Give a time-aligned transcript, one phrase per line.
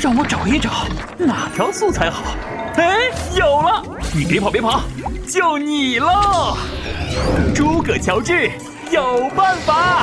[0.00, 0.86] 让我找一找
[1.18, 2.34] 哪条素材好。
[2.76, 3.82] 哎，有了！
[4.14, 4.80] 你别跑，别跑，
[5.28, 6.56] 就你喽！
[7.54, 8.50] 诸葛乔治
[8.90, 10.02] 有办法。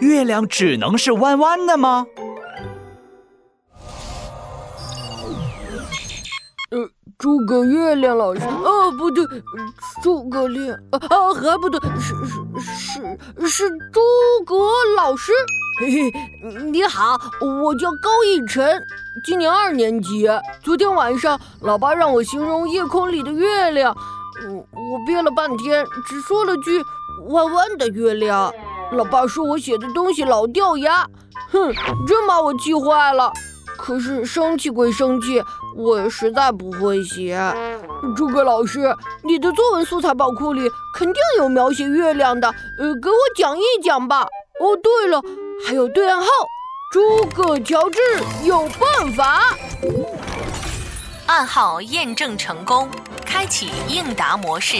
[0.00, 2.04] 月亮只能是弯弯的吗？
[7.18, 9.24] 诸葛月亮老师，哦，不对，
[10.02, 14.00] 诸葛亮，啊啊，还不对，是是是是诸
[14.44, 14.54] 葛
[14.96, 15.32] 老师。
[15.80, 16.12] 嘿嘿，
[16.70, 18.82] 你好，我叫高逸晨，
[19.24, 20.28] 今年二年级。
[20.62, 23.96] 昨天晚上，老爸让我形容夜空里的月亮，
[24.50, 24.56] 我
[24.92, 26.82] 我憋了半天，只说了句
[27.28, 28.52] “弯弯的月亮”。
[28.92, 31.06] 老爸说我写的东西老掉牙，
[31.50, 31.72] 哼，
[32.06, 33.32] 真把我气坏了。
[33.86, 35.40] 可是生气归生气，
[35.76, 37.40] 我实在不会写。
[38.16, 42.48] 诸葛老师，你的作文素材宝库里肯定有描写月亮的，
[42.80, 44.22] 呃，给我讲一讲吧。
[44.58, 45.22] 哦，对了，
[45.64, 46.26] 还有对暗号。
[46.90, 48.00] 诸葛乔治
[48.42, 49.56] 有办法。
[51.26, 52.88] 暗号验证成功，
[53.24, 54.78] 开启应答模式。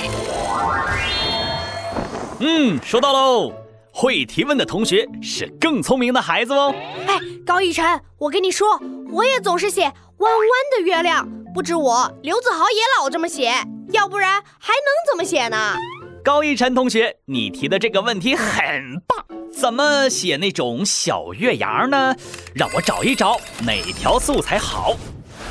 [2.41, 3.53] 嗯，收到喽。
[3.93, 6.75] 会提问的同学是更聪明的孩子哦。
[7.07, 8.79] 哎，高逸晨，我跟你说，
[9.11, 13.53] 我也总是写弯弯的月亮，不止我，刘子豪也老这么写，
[13.93, 15.77] 要不然还能怎么写呢？
[16.25, 22.15] 高逸晨同学，你提的这个问题很棒，怎么写那种小月牙呢？
[22.55, 24.95] 让我找一找哪条素材好。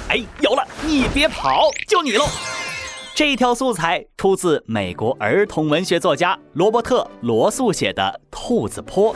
[0.09, 2.25] 哎，有了，你别跑，就你喽。
[3.15, 9.15] 这条素材出自美国儿童文学作家罗伯特·罗素写的《兔子坡》，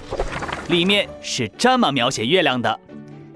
[0.69, 2.79] 里面是这么描写月亮的：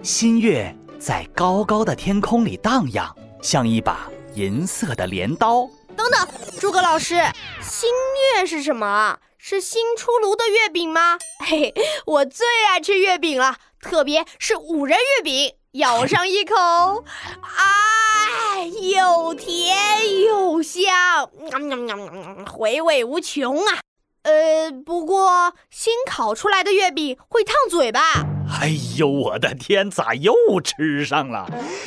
[0.02, 0.74] 新月
[1.06, 5.70] 在高高的天空里荡漾，像一把银色的镰刀。
[5.98, 6.26] 等等，
[6.62, 7.22] 诸葛老师，
[7.62, 7.90] 新
[8.38, 9.20] 月是什么？
[9.38, 11.18] 是新出炉的月饼吗？
[11.46, 11.74] 嘿，
[12.06, 16.56] 我最爱吃月饼了，特别是五仁月饼，咬上一口，
[17.58, 18.66] 哎！
[18.96, 21.30] 又甜又香，
[22.50, 23.82] 回味无穷啊！
[24.24, 28.00] 呃，不过新烤出来的月饼会烫嘴吧？
[28.62, 31.46] 哎呦，我的天，咋又吃上了？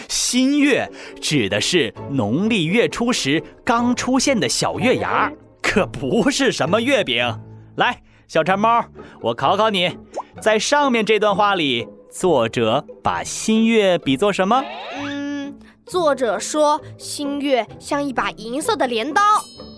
[0.09, 5.33] 新月指的是农历月初时刚出现的小月牙，
[5.63, 7.41] 可不是什么月饼。
[7.77, 8.85] 来，小馋猫，
[9.23, 9.97] 我考考你，
[10.43, 14.63] 在上面这段话里，作者把新月比作什么？
[14.95, 19.23] 嗯作者说：“新月像一把银色的镰刀，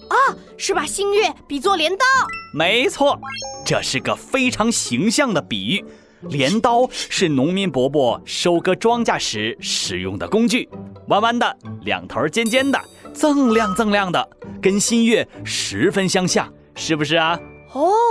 [0.09, 0.17] 啊，
[0.57, 2.05] 是把新月比作镰刀。
[2.53, 3.19] 没错，
[3.65, 5.85] 这是个非常形象的比喻。
[6.23, 10.69] 镰刀是农民伯伯收割庄稼时使用的工具，
[11.07, 12.81] 弯弯的，两头尖尖的，
[13.15, 14.29] 锃亮锃亮的，
[14.61, 17.39] 跟新月十分相像，是不是啊？”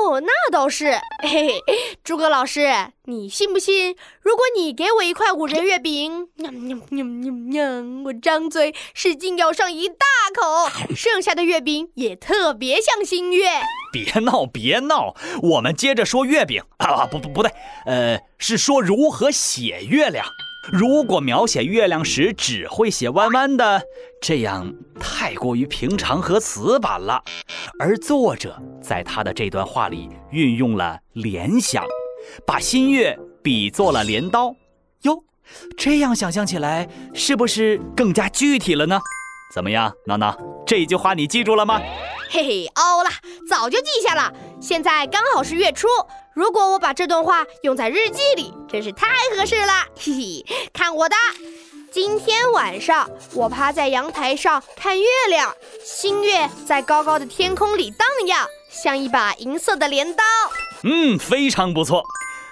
[0.07, 0.99] 哦，那倒是。
[1.21, 1.61] 嘿嘿，
[2.03, 2.69] 诸葛老师，
[3.05, 3.95] 你信不信？
[4.21, 9.95] 如果你给我一块五仁月饼，喵喵喵喵喵，我张嘴使劲咬上一大
[10.33, 13.49] 口，剩下的月饼也特别像新月。
[13.91, 17.05] 别闹，别闹，我们接着说月饼啊！
[17.05, 17.51] 不不不对，
[17.85, 20.25] 呃，是说如何写月亮。
[20.71, 23.81] 如果描写月亮时只会写弯弯的，
[24.21, 27.23] 这样太过于平常和死板了。
[27.79, 31.85] 而作者在他的这段话里运用了联想，
[32.45, 34.53] 把新月比作了镰刀。
[35.03, 35.23] 哟，
[35.77, 38.99] 这样想象起来是不是更加具体了呢？
[39.53, 41.79] 怎么样，闹闹，这句话你记住了吗？
[42.29, 43.09] 嘿嘿，哦了，
[43.49, 44.33] 早就记下了。
[44.59, 45.87] 现在刚好是月初。
[46.33, 49.85] 如果我把这段话用在日记里，真是太合适了。
[49.97, 51.15] 嘿嘿，看我的！
[51.91, 55.53] 今天晚上我趴在阳台上看月亮，
[55.83, 60.23] 新月在高高的天空里荡漾，像一把银色的镰刀。
[60.83, 62.03] 嗯，非常不错。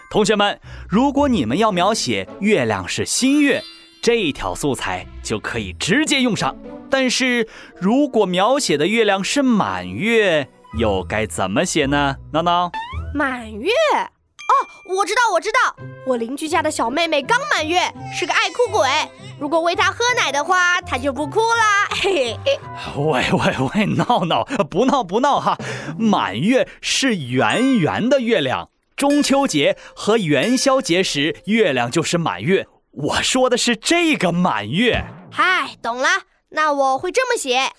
[0.09, 3.63] 同学们，如果你们要描写月亮是新月，
[4.01, 6.55] 这一条素材就可以直接用上。
[6.89, 12.17] 但是如果描写的月亮是满月，又该怎么写呢？
[12.33, 12.71] 闹闹。
[13.13, 14.51] 满月哦，
[14.97, 15.75] 我知道，我知道，
[16.05, 17.79] 我邻居家的小妹妹刚满月，
[18.13, 18.87] 是个爱哭鬼。
[19.39, 21.87] 如果喂她喝奶的话，她就不哭啦。
[22.01, 22.59] 嘿嘿，
[22.97, 25.57] 喂喂喂，闹闹，不闹不闹哈！
[25.97, 32.67] 满月是圆圆的月亮，中秋节和元宵节时月亮就是满月。
[32.91, 35.05] 我说的是这个满月。
[35.31, 36.07] 嗨，懂了，
[36.49, 37.71] 那我会这么写。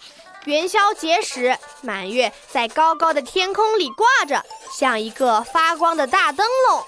[0.46, 4.40] 元宵节时，满月在高高的天空里挂着，
[4.70, 6.84] 像一个发光的大灯笼。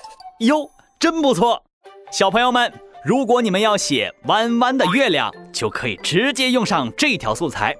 [0.46, 0.70] 哟，
[1.00, 1.60] 真不错！
[2.12, 2.72] 小朋友们，
[3.04, 7.74] 如果你们要写弯弯的月亮，就可以直接用上这条素材。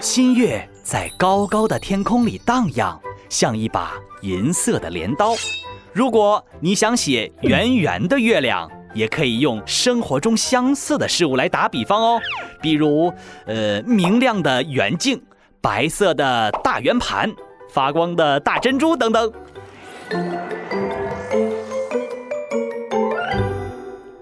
[0.00, 5.34] 新月在高高的天空里荡漾，像一把银色的镰刀。
[5.92, 12.20] 如果你想写圆圆的月亮，也可以用生活中相似的事物来打比方哦，
[12.60, 13.12] 比如，
[13.46, 15.22] 呃，明亮的圆镜、
[15.60, 17.32] 白色的大圆盘、
[17.72, 19.32] 发光的大珍珠等等。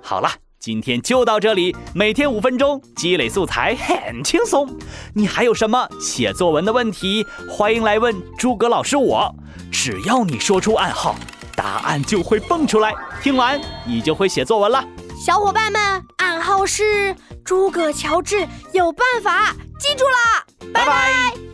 [0.02, 1.76] 好了，今天就到这里。
[1.94, 4.68] 每天五分钟，积累素材很轻松。
[5.14, 7.26] 你还有什么写作文的问题？
[7.48, 9.34] 欢迎来问诸葛老师我。
[9.70, 11.14] 只要你说出暗号，
[11.58, 12.94] 答案就会蹦出来。
[13.20, 14.84] 听完，你就会写作文了。
[15.20, 17.12] 小伙伴们，暗号是
[17.44, 21.47] 诸葛乔治有办法，记住了，拜拜。